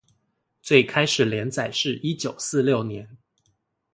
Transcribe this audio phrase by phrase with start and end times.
[0.63, 3.07] 最開始連載是一九四六年